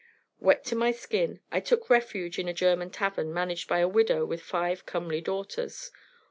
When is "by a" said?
3.69-3.87